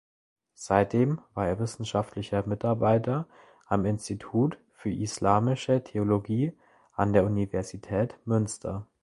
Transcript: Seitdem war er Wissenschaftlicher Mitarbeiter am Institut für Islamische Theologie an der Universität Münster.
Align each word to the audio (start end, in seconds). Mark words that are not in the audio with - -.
Seitdem 0.55 1.21
war 1.35 1.47
er 1.47 1.59
Wissenschaftlicher 1.59 2.43
Mitarbeiter 2.47 3.27
am 3.67 3.85
Institut 3.85 4.57
für 4.73 4.89
Islamische 4.89 5.83
Theologie 5.83 6.57
an 6.93 7.13
der 7.13 7.23
Universität 7.23 8.17
Münster. 8.25 8.87